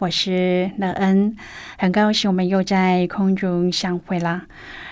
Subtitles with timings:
[0.00, 1.34] 我是乐恩，
[1.76, 4.44] 很高兴我们又在空中相会了。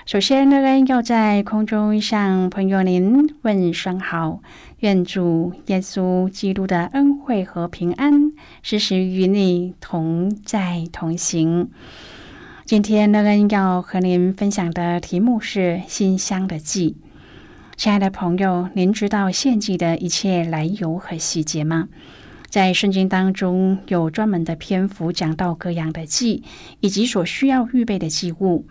[0.05, 4.40] 首先，乐恩要在空中向朋友您问声好，
[4.80, 8.32] 愿主耶稣基督的恩惠和平安
[8.63, 11.70] 时时与你同在同行。
[12.65, 16.96] 今天，乐恩要和您分享的题目是馨香的祭。
[17.76, 21.87] 亲爱的朋友，您知道献祭的一切来由和细节吗？
[22.57, 26.43] 在圣经当中有专门的篇幅讲到各样的祭，
[26.80, 28.66] 以及所需要预备的祭物。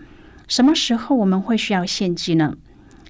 [0.48, 2.56] 什么时候我们会需要献祭呢？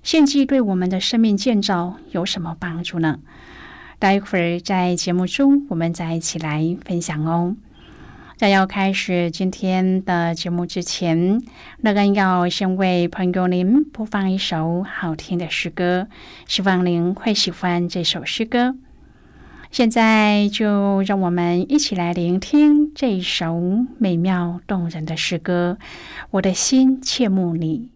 [0.03, 3.21] 献祭对我们的生命建造有什么帮助呢？
[3.99, 7.55] 待会儿在节目中我们再一起来分享哦。
[8.35, 11.41] 在要开始今天的节目之前，
[11.79, 16.09] 乐恩要先为朋友您播放一首好听的诗歌，
[16.45, 18.75] 希望您会喜欢这首诗歌。
[19.75, 23.59] 现在就让我们一起来聆听这首
[23.97, 25.77] 美妙动人的诗歌。
[26.31, 27.89] 我的心切慕你。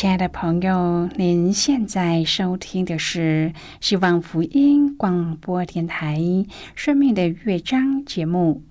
[0.00, 3.52] 亲爱的朋友，您现在收听的是
[3.82, 6.18] 希望福音广播电台
[6.74, 8.62] 《生命的乐章》节目。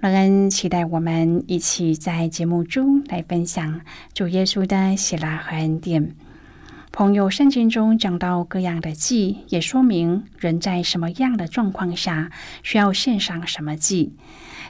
[0.00, 3.82] 乐恩期待我们一起在节目中来分享
[4.14, 6.14] 主耶稣的喜乐和恩典。
[6.90, 12.30] 朋友，圣经中讲到各样的祭，也说明人在什么样的状况下
[12.62, 14.14] 需要献上什么祭。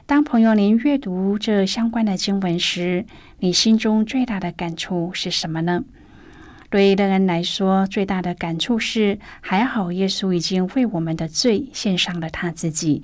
[0.06, 3.06] 当朋友您阅读这相关的经文时，
[3.39, 5.83] 你心中最大的感触是什么呢？
[6.69, 13.03] 对乐恩来说，最大的感触是，还好耶稣已经为我们的罪献上了他自己，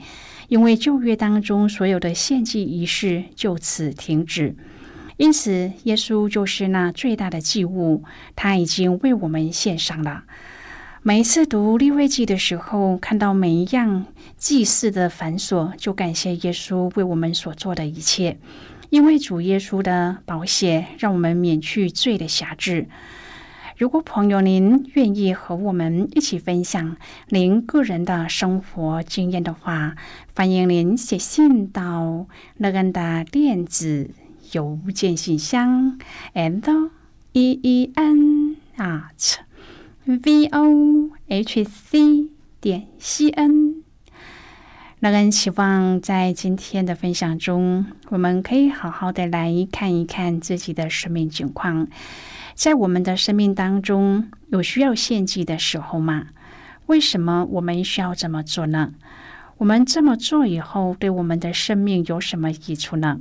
[0.49, 4.55] 因为旧约当中所有的献祭仪式就此停止，
[5.17, 8.05] 因此耶稣就是那最大的祭物，
[8.37, 10.25] 他已经为我们献上了。
[11.03, 14.05] 每一次读立位记的时候，看到每一样
[14.37, 18.39] 祭祀的繁琐，就感谢耶稣为我们所做的一切。
[18.91, 22.87] 因为主耶稣的宝血，让我们免去罪的辖制。
[23.79, 26.99] 如果朋友您愿意和我们一起分享
[27.31, 29.97] 您个人的生活经验的话，
[30.37, 32.27] 欢迎您写信到
[32.59, 34.11] 乐恩的电子
[34.53, 35.99] 邮件信箱
[36.35, 36.91] ：and
[37.33, 39.37] e e n at。
[40.19, 42.31] V o h c
[42.61, 43.77] 点 c n，
[44.99, 51.87] 那人期望在今天的分享中，我们可以好好的来看一看自己的生命情况。
[52.55, 56.27] 在我们的生命当中，有需要献祭的时候吗？
[56.87, 58.93] 为什么我们需要这么做呢？
[59.59, 63.21] 我们这么做以后，对我们的生命有什么益处呢？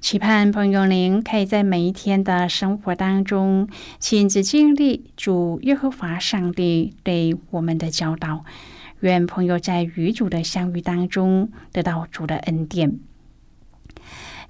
[0.00, 8.46] 期盼朋友您可以在每一天的生活当中亲自经历主耶和华上帝对我们的教导。
[9.00, 13.09] 愿朋友在与主的相遇当中得到主的恩典。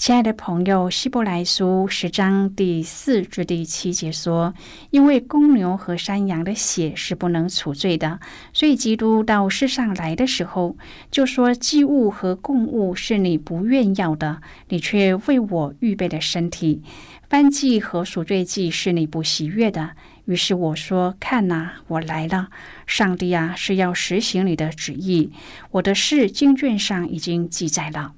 [0.00, 4.54] 亲爱的朋友，《希伯来书》十章第四至第七节说
[4.88, 8.18] ：“因为公牛和山羊的血是不能除罪的，
[8.54, 10.78] 所以基督到世上来的时候，
[11.10, 14.40] 就说祭物和供物是你不愿要的，
[14.70, 16.80] 你却为我预备的身体；
[17.28, 19.90] 翻祭和赎罪祭是你不喜悦的。
[20.24, 22.48] 于是我说：看哪，我来了。
[22.86, 25.30] 上帝啊，是要实行你的旨意。
[25.72, 28.14] 我的事经卷上已经记载了。”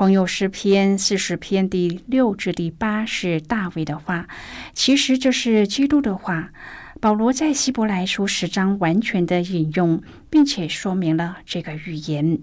[0.00, 4.28] 朋友诗篇四十篇第六至第八是大卫的话，
[4.72, 6.52] 其实这是基督的话。
[7.00, 12.38] 保罗在希伯来书十章完全的引用，并且说明了这个预言：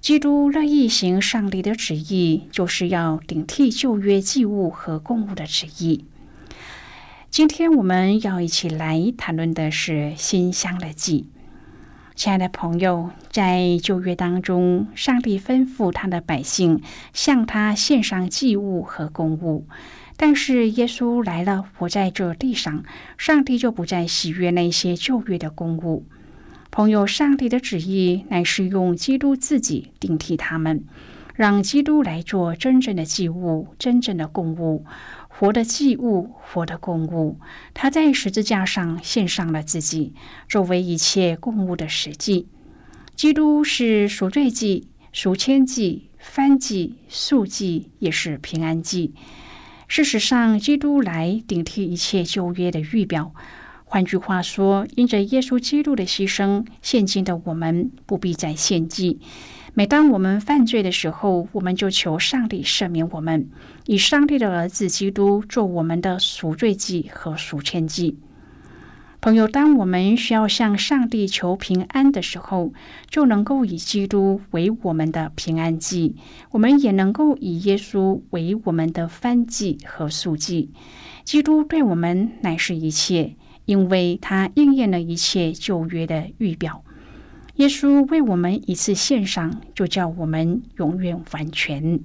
[0.00, 6.04] 基督乐意行上帝的旨意，就是要顶替旧约祭物和供物的旨意。
[7.30, 11.28] 今天我们要一起来谈论的是新香的祭。
[12.18, 16.82] 亲爱的朋友，在旧约当中，上帝吩咐他的百姓
[17.12, 19.68] 向他献上祭物和公物。
[20.16, 22.82] 但是耶稣来了，活在这地上，
[23.16, 26.06] 上帝就不再喜悦那些旧约的公物。
[26.72, 30.82] 朋友，上帝的旨意乃是用基督自己顶替他们，
[31.36, 34.84] 让基督来做真正的祭物、真正的公物。
[35.38, 37.38] 活的祭物，活的供物，
[37.72, 40.12] 他在十字架上献上了自己，
[40.48, 42.48] 作为一切供物的实际。
[43.14, 49.14] 基督是赎罪祭、赎愆祭、翻祭、素祭，也是平安祭。
[49.86, 53.32] 事实上，基督来顶替一切旧约的预表。
[53.84, 59.20] 换句话说，因着耶稣基督的牺牲，现今的我们不必再献祭。
[59.78, 63.48] 每当我们犯罪的时候，我们就求上帝赦免我们，
[63.86, 68.18] 以上帝的儿子基督做我们的赎罪祭和赎愆祭。
[69.20, 72.72] 朋友，当我们需要向上帝求平安的时候，
[73.08, 76.16] 就能够以基督为我们的平安祭；
[76.50, 80.72] 我们也能够以耶稣为我们的翻祭和赎祭。
[81.22, 86.82] 基督对我们乃是一切，因为他应验了一切旧约的预表。
[87.58, 91.98] 耶稣为我们一次献上，就叫我们永远完全。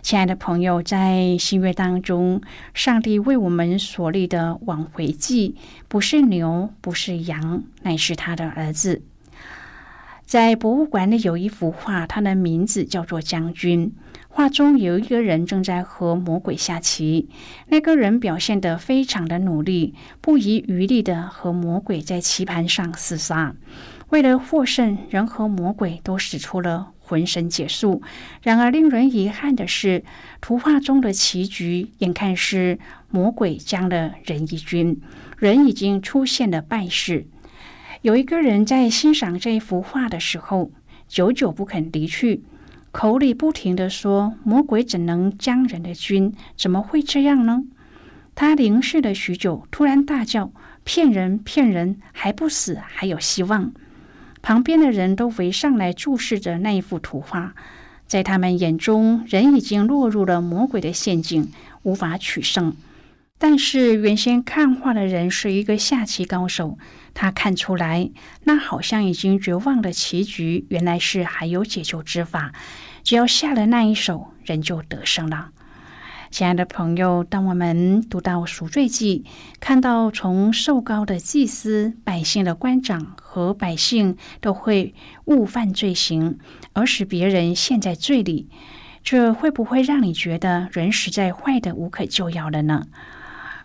[0.00, 2.40] 亲爱的朋友，在新约当中，
[2.72, 9.02] 上帝为我们所立的挽回祭，不是牛，不是羊，乃是他的儿子。
[10.24, 13.88] 在博物馆里有一幅画，它的名字叫做《将军》。
[14.30, 17.28] 画中有一个人正在和魔鬼下棋，
[17.68, 23.54] 那个人表现得非常的努力，不遗余力的和魔鬼在棋盘上厮杀。
[24.12, 28.02] 为了获胜，人和魔鬼都使出了浑身解数。
[28.42, 30.04] 然而，令人遗憾的是，
[30.42, 32.78] 图画中的棋局眼看是
[33.10, 35.00] 魔鬼将了人一军，
[35.38, 37.26] 人已经出现了败势。
[38.02, 40.70] 有一个人在欣赏这一幅画的时候，
[41.08, 42.42] 久久不肯离去。
[42.90, 46.34] 口里不停的说：“魔鬼怎能将人的军？
[46.58, 47.64] 怎么会这样呢？”
[48.36, 50.52] 他凝视了许久，突然大叫
[50.84, 51.38] ：“骗人！
[51.38, 51.96] 骗人！
[52.12, 53.72] 还不死，还有希望！”
[54.42, 57.54] 旁边的人都围上来注视着那一幅图画，
[58.06, 61.50] 在他们眼中，人已经落入了魔鬼的陷阱，
[61.84, 62.76] 无法取胜。
[63.38, 66.78] 但是原先看画的人是一个下棋高手，
[67.14, 68.10] 他看出来
[68.44, 72.52] 那好像已经绝望的棋局，原来是还有解救之法。
[73.02, 75.50] 只要下了那一手，人就得胜了。
[76.32, 79.22] 亲爱的朋友，当我们读到赎罪记，
[79.60, 84.94] 看到从受高的祭司、百姓的官长和百姓都会
[85.26, 86.38] 误犯罪行，
[86.72, 88.48] 而使别人陷在罪里，
[89.04, 92.86] 这会不会让你觉得人实在坏的无可救药了呢？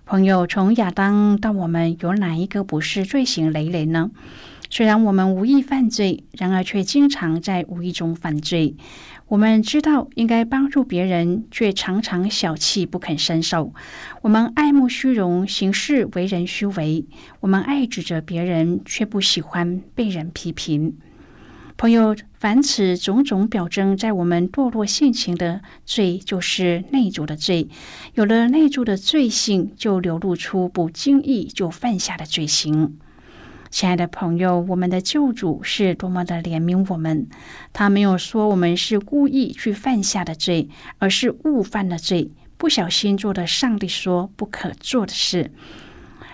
[0.05, 4.11] 朋友，从亚当到我们，有哪一个不是罪行累累呢？
[4.69, 8.75] 虽然我们无意犯罪，然而却经常在无意中犯罪。
[9.29, 13.73] 我们知道应该帮助别人，却常常小气不肯伸手。
[14.21, 17.05] 我们爱慕虚荣，行事为人虚伪。
[17.41, 20.97] 我们爱指责别人，却不喜欢被人批评。
[21.75, 27.67] 朋友，凡此种种表征，在我们堕落性情的罪，就是内住的罪。
[28.15, 32.97] 有了内住的罪性，就流露出不经意就犯下的罪行。
[33.69, 37.27] 亲爱的朋友，我们的救主是多么的怜悯我们！
[37.73, 40.69] 他没有说我们是故意去犯下的罪，
[40.99, 45.51] 而是误犯了罪，不小心做的上帝说不可做的事。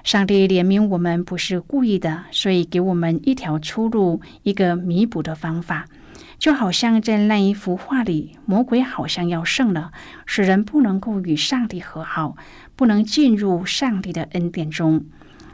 [0.04, 5.88] 上帝怜悯我们不是故意的，所以给我们一条出路，一个弥补的方法。
[6.38, 9.92] 就好像在那一幅画里，魔鬼好像要胜了，
[10.26, 12.36] 使人不能够与上帝和好，
[12.76, 15.06] 不能进入上帝的恩典中。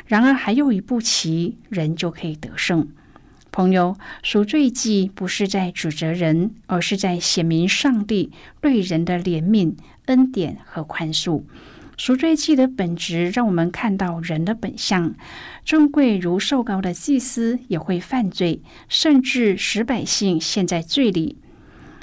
[0.09, 2.87] 然而，还有一步棋，人就可以得胜。
[3.51, 9.75] 朋友，赎罪记不是在指责人，而是在显明上帝对人的怜悯、
[10.07, 11.43] 恩典和宽恕。
[11.95, 15.13] 赎罪记的本质，让我们看到人的本相。
[15.63, 21.37] 尊贵如受高的祭司也会犯罪，甚至使百姓陷在罪里。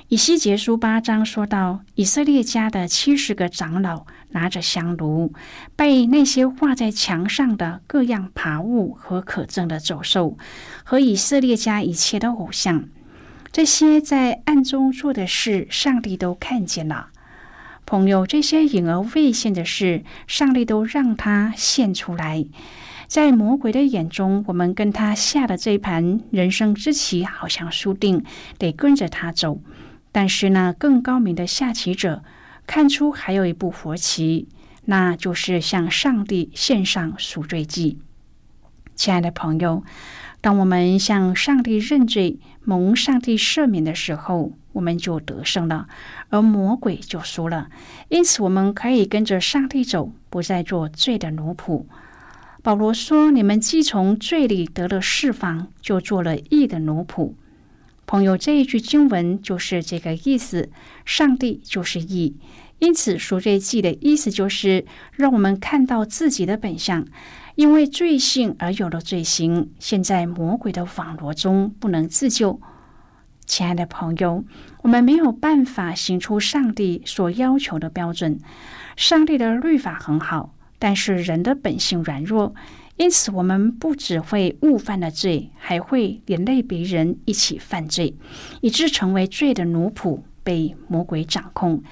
[0.08, 5.32] 以西结书八章说到，以色列家的七十个长老拿着香炉，
[5.74, 10.36] 被那些画在墙上的各样爬物和可憎的走兽，
[10.84, 12.88] 和以色列家一切的偶像，
[13.52, 17.08] 这些在暗中做的事，上帝都看见了。
[17.86, 22.44] 朋友，这些隐而未现的事，上帝都让他现出来。
[23.06, 28.24] 在魔鬼的眼中，我们跟他下的这盘人生之棋，好像输定，
[28.58, 29.60] 得跟着他走。
[30.10, 32.24] 但是呢，更高明的下棋者
[32.66, 34.48] 看出还有一步活棋，
[34.86, 37.98] 那就是向上帝献上赎罪祭。
[38.94, 39.84] 亲爱的朋友，
[40.40, 45.86] 当我们向上帝认罪，蒙上帝赦免的时候，我们就得胜了，
[46.30, 47.68] 而魔鬼就输了。
[48.08, 51.84] 因此，我们可以跟着上帝走，不再做罪的奴仆。
[52.62, 57.34] 保罗说：“你们既从罪里得了释放，就做了义的奴仆。”
[58.06, 60.70] 朋友，这一句经文就是这个意思。
[61.04, 62.36] 上帝就是义，
[62.78, 67.04] 因此赎罪记的意思就是让我们看到自己的本相，
[67.56, 72.60] 因为罪性而有了罪行，现在魔鬼的网罗中不能自救。
[73.44, 74.44] 亲爱的朋友，
[74.82, 78.38] 我们没有办法行出上帝所要求的标准。
[78.96, 82.54] 上帝的律法很好，但是人的本性软弱，
[82.96, 88.14] 因此我们不只会误犯了罪，还会连累别人一起犯罪，
[88.62, 91.82] 以致成为罪的奴仆，被魔鬼掌控。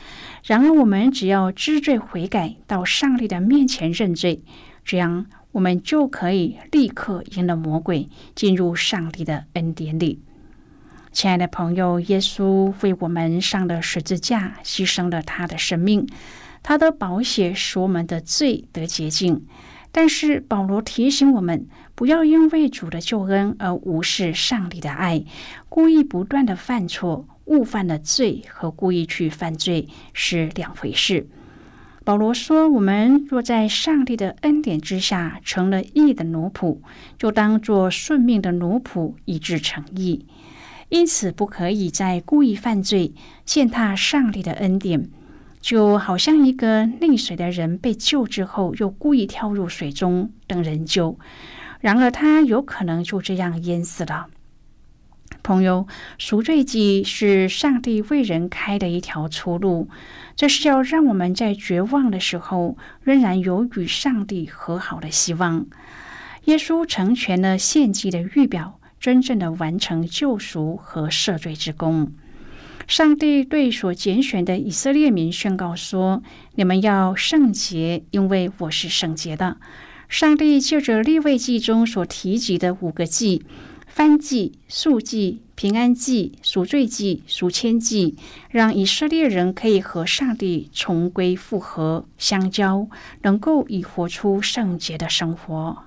[0.44, 4.42] 然而，我们只要知罪悔改，到上帝的面前认罪，
[4.82, 10.20] 这样我们就可以立刻赢了魔鬼，进入上帝的恩典里。
[11.12, 16.08] 亲爱的朋友，耶稣为我们上了十字架，牺牲了他的生命，
[16.62, 19.46] 他的宝血使我们的罪得洁净。
[19.96, 25.24] 但是保罗提醒我们，不要因为主的救恩而无视上帝的爱，
[25.68, 31.28] 故意不断的犯错，误犯了罪和故意去犯罪是两回事。
[32.02, 36.78] 保罗说：“我们若在上帝的恩典之下成了义的奴仆，
[37.16, 40.26] 就当做顺命的奴仆，以致成义。”
[40.90, 45.08] 因此不可以再故意犯罪，践踏上帝的恩典。
[45.64, 51.18] 就好像一个溺水的人被救之后，又故意跳入水中等人救，
[51.80, 54.26] 然而他有可能就这样淹死了。
[55.42, 55.86] 朋友，
[56.18, 59.88] 赎罪记是上帝为人开的一条出路，
[60.36, 65.64] 这是要让我们在绝望的时候，仍然有与上帝和好的希望。
[66.44, 72.12] 耶稣成全了献祭的预表，真正的完成救赎和赦罪之功。
[72.86, 76.22] 上帝对所拣选的以色列民宣告说
[76.54, 79.56] ：“你们要圣洁，因为我是圣洁的。”
[80.08, 83.42] 上帝借着立位记中所提及的五个祭——
[83.88, 88.16] 翻祭、素祭、平安祭、赎罪祭、赎愆祭，
[88.50, 92.88] 让以色列人可以和上帝重归复合、相交，
[93.22, 95.84] 能够以活出圣洁的生活。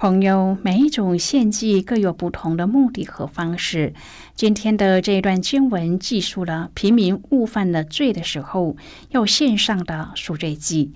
[0.00, 3.92] 朋友，每一种献祭各有不同的目的和方式。
[4.34, 8.78] 今天的这一段经文记述了平民误犯了罪的时候
[9.10, 10.94] 要献上的赎罪祭。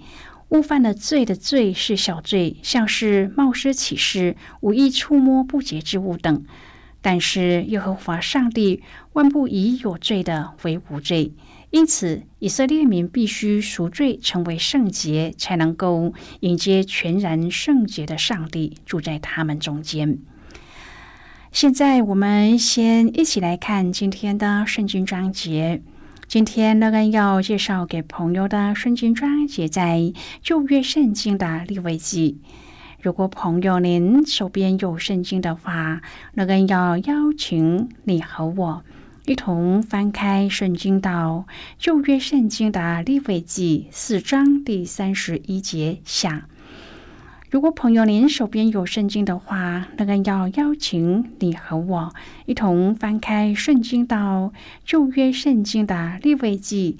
[0.48, 6.42] 误犯了罪的罪是小罪，像是冒失起誓、无意触摸不洁之物等。
[7.02, 11.34] 但是耶和华上帝万不以有罪的为无罪。
[11.74, 20.20] 因此，以色列民必须赎罪，成为圣洁，才能够迎接全然圣洁的上帝住在他们中间。
[21.50, 25.82] 现在，我们先一起来看今天的圣经章节。
[26.28, 32.40] 今天乐恩要介绍给朋友的圣经章节，在旧约圣经的立位记。
[33.02, 36.02] 如果朋友您手边有圣经的话，
[36.34, 38.84] 乐恩要邀请你和我。
[39.26, 41.46] 一同翻开圣经到
[41.78, 46.46] 旧约圣经的利未记四章第三十一节下。
[47.50, 54.52] 如果朋友您手边有圣经的话，那个要邀请你和我一同翻开圣经到
[54.84, 56.98] 旧约圣经的利未记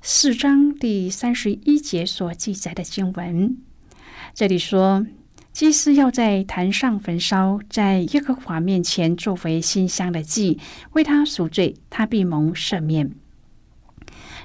[0.00, 3.56] 四章第三十一节所记载的经文。
[4.32, 5.04] 这里说。
[5.54, 10.58] 祭司要在坛上焚烧，在耶和华面前作为馨香的祭，
[10.94, 13.12] 为他赎罪，他必蒙赦免。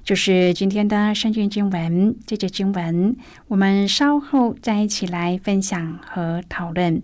[0.04, 3.18] 就是今天的圣经经文，这节经文
[3.48, 7.02] 我们稍后再一起来分享和讨论。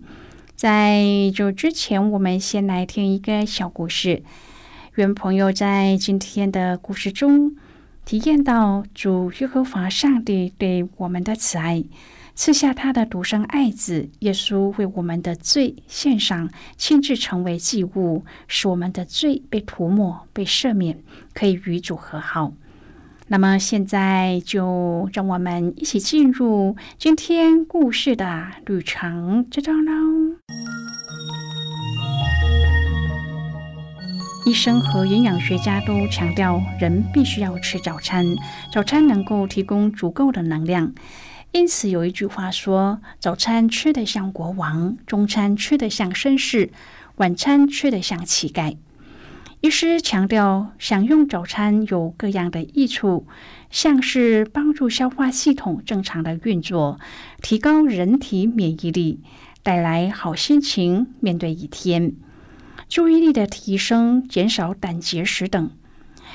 [0.54, 1.02] 在
[1.34, 4.22] 就之前，我们先来听一个小故事。
[4.94, 7.56] 愿朋友在今天的故事中
[8.04, 11.82] 体验到主耶和华上帝对我们的慈爱。
[12.36, 22.52] 赐下他的独生爱子耶稣，为我们的罪献上，亲自成为祭物，使我们的罪被涂抹、被赦免，可以与主和好。
[23.28, 29.92] 那么现在就让我们一起进入今天故事的旅程之中喽。
[34.44, 38.26] 医生和营养学家都强调，人必须要吃早餐，
[38.70, 40.92] 早餐能够提供足够的能量。
[41.56, 46.70] 因此，有一句话说：“早餐吃得像国王，中餐吃得像绅士，
[47.14, 48.76] 晚餐吃得像乞丐。”
[49.62, 53.26] 医师强调，享用早餐有各样的益处，
[53.70, 57.00] 像是帮助消化系统正常的运作，
[57.40, 59.20] 提高人体免疫力，
[59.62, 62.12] 带来好心情面对一天，
[62.86, 65.70] 注意力的提升，减少胆结石等。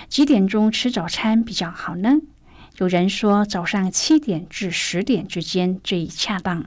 [0.09, 2.17] 几点钟吃早餐比较好呢？
[2.81, 6.65] 有人说，早上七点至十点之间最恰当。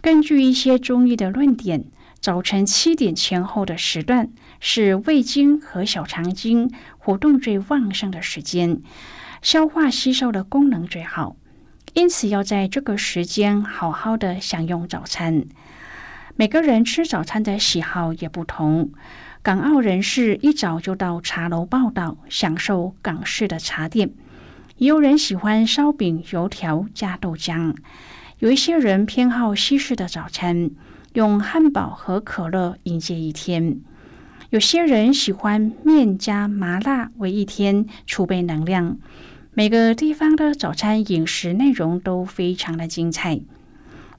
[0.00, 1.84] 根据一些中医的论点，
[2.18, 8.82] 早晨七点前后的时段是胃经和小肠经活动最旺盛的时间，
[9.40, 11.36] 消化吸收的功能最好。
[11.94, 15.44] 因此，要在这个时间好好的享用早餐。
[16.34, 18.90] 每个人吃早餐的喜好也不同。
[19.44, 24.10] 港澳人士一早就到茶楼报道，享受港式的茶点。
[24.78, 27.74] 也有人喜欢烧饼、油条加豆浆，
[28.38, 30.70] 有一些人偏好西式的早餐，
[31.14, 33.80] 用汉堡和可乐迎接一天。
[34.50, 38.96] 有些人喜欢面加麻辣为一天储备能量。
[39.52, 43.40] 每个地方的早餐饮食内容都非常的精彩。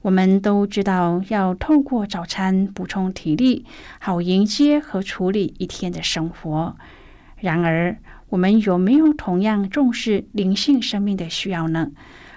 [0.02, 3.64] 我们都知道要透过早餐补充体力，
[3.98, 6.76] 好迎接和处理一天的生活。
[7.38, 7.96] 然而，
[8.30, 11.90] 我们有没有同样重视灵性生命的需要呢？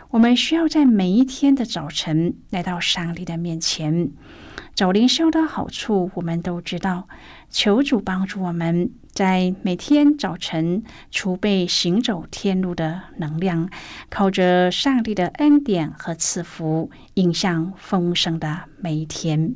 [0.10, 4.12] 我们需要在每一天的早晨来到上帝的面前。
[4.76, 7.08] 早灵修的好处，我们都知道。
[7.50, 13.70] 求主帮助我们在每天早晨储备行走天路的能量，
[14.10, 19.56] 靠着上帝的恩典和赐福，迎向丰盛的每一天。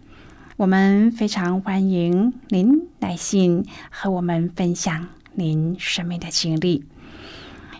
[0.61, 6.85] 我们非常欢迎您来信和我们分享您生命的经历。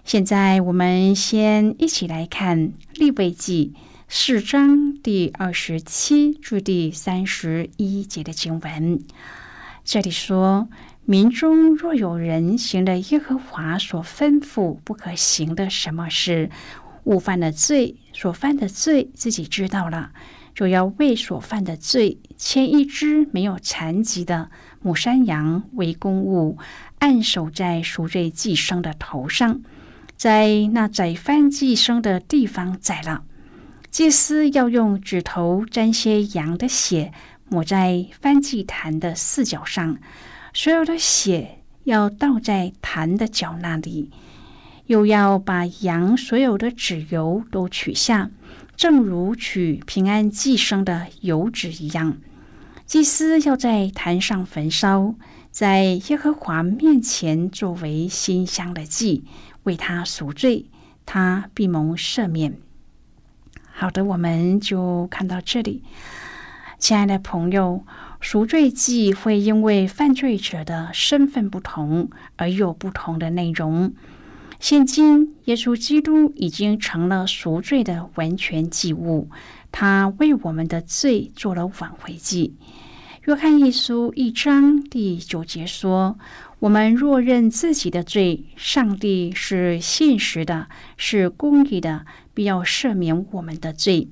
[0.04, 3.74] 现在，我们先一起来看《立位记》
[4.08, 9.00] 四章第二十七至第三十一节的经文。
[9.84, 10.68] 这里说
[11.06, 16.50] ：“民中若有人行了耶和华所吩咐不可行的什么事，
[17.04, 20.10] 误犯了罪，所犯的罪自己知道了。”
[20.54, 24.50] 就要为所犯的罪牵一只没有残疾的
[24.82, 26.58] 母山羊为公物，
[26.98, 29.62] 按守在赎罪祭牲的头上，
[30.18, 33.24] 在那宰翻祭牲的地方宰了。
[33.92, 37.14] 祭司要用指头沾些羊的血，
[37.48, 40.00] 抹在翻祭坛的四角上，
[40.52, 44.10] 所有的血要倒在坛的角那里，
[44.88, 48.32] 又要把羊所有的脂油都取下。
[48.76, 52.18] 正如取平安寄生的油脂一样，
[52.92, 55.16] 祭司要在坛上焚烧，
[55.50, 59.24] 在耶和华面前作为馨香的祭，
[59.64, 60.66] 为他赎罪，
[61.06, 62.58] 他必蒙赦免。
[63.72, 65.84] 好的，我们就看到这里，
[66.80, 67.86] 亲爱的朋友，
[68.20, 73.94] 赎罪祭会因为犯罪者的身份不同而有不同的内容。
[74.60, 79.30] 现今，耶稣基督已经成了赎罪的完全祭物，
[79.72, 82.56] 他为我们的罪做了挽回祭。
[83.26, 86.18] 约翰一书一章第九节说
[86.60, 94.08] ：“我们若认自己的罪，上帝是信实的，是公义的，必要赦免我们的罪，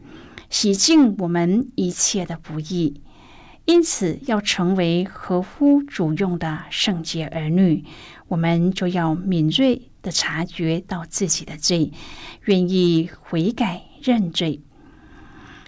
[0.49, 3.01] 洗净我们一切的不义。
[3.65, 7.83] 因此，要成为合乎主用的圣洁儿女，
[8.27, 11.91] 我们就要敏锐。”的察觉到自己的罪，
[12.45, 14.61] 愿意悔改认罪。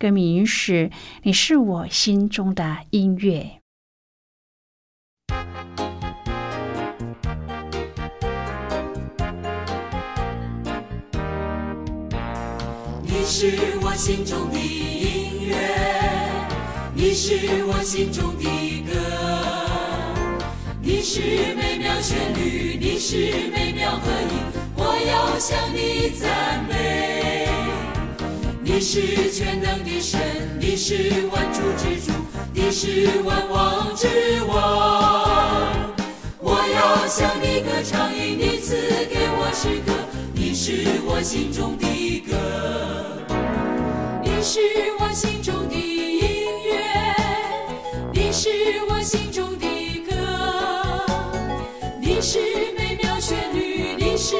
[0.00, 0.88] 歌名是
[1.24, 3.60] 《你是我心中的音乐》。
[13.04, 15.54] 你是我心中的音乐，
[16.94, 18.94] 你是我心中的歌。
[20.80, 21.20] 你是
[21.54, 24.30] 美妙旋律，你是美妙和音，
[24.76, 27.39] 我要向你赞美。
[28.72, 30.20] 你是全能的神，
[30.60, 32.12] 你是万主之主，
[32.54, 34.06] 你是万王之
[34.46, 35.74] 王。
[36.38, 38.76] 我要向你歌唱，因你赐
[39.10, 39.92] 给我诗歌，
[40.32, 42.36] 你是我心中的歌，
[44.22, 44.60] 你是
[45.00, 46.22] 我心中的音
[46.64, 46.78] 乐，
[48.14, 48.48] 你是
[48.88, 49.66] 我心中的
[50.08, 50.14] 歌。
[52.00, 52.38] 你是
[52.78, 54.36] 美妙旋律，你是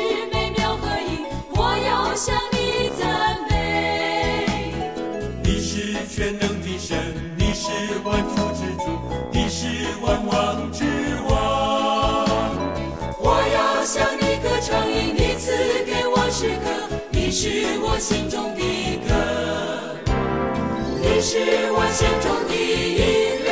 [17.79, 18.61] 我心中的
[19.07, 19.15] 歌，
[21.01, 22.99] 你是我心中的音
[23.45, 23.49] 乐，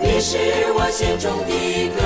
[0.00, 0.38] 你是
[0.74, 2.00] 我心中的歌。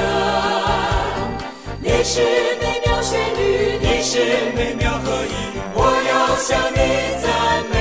[1.81, 2.21] 你是
[2.61, 4.19] 美妙旋律，你是
[4.55, 5.33] 美妙和音，
[5.75, 6.79] 我要向你
[7.23, 7.75] 赞美。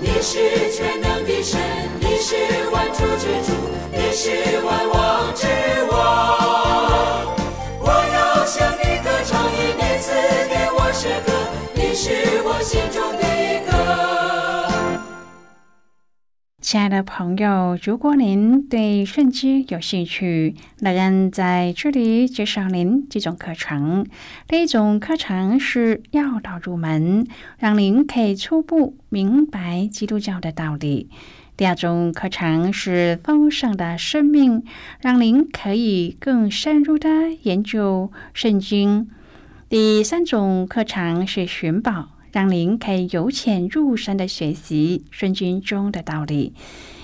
[0.00, 0.32] 你是
[0.72, 1.60] 全能的神，
[2.00, 2.34] 你是
[2.70, 3.52] 万主之主，
[3.92, 5.46] 你是万王之
[5.90, 6.43] 王。
[12.64, 13.22] 心中的
[13.66, 14.98] 歌
[16.62, 24.06] 亲爱的朋友，如果您对圣经有兴趣，乐恩在这里介绍您几种课程。
[24.48, 27.26] 第一种课程是要道入门，
[27.58, 31.10] 让您可以初步明白基督教的道理。
[31.58, 34.64] 第二种课程是丰盛的生命，
[35.00, 39.10] 让您可以更深入的研究圣经。
[39.68, 46.52] 第三种课程是寻宝，让您可以由浅入深的学习圣经中的道理。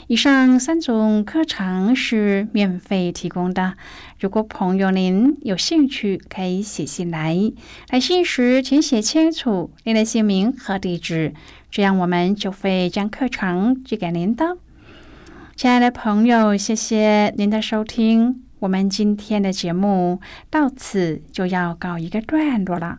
[0.09, 3.75] 以上三种课程是免费提供的。
[4.19, 7.53] 如果朋友您有兴趣，可以写信来。
[7.91, 11.33] 来信时请写清楚您的姓名和地址，
[11.71, 14.57] 这样我们就会将课程寄给您的。
[15.55, 18.43] 亲爱的朋友，谢谢您的收听。
[18.59, 22.99] 我们今天的节目到此就要告一个段落了。